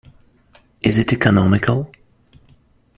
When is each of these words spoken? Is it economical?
Is 0.81 0.97
it 0.97 1.13
economical? 1.13 1.91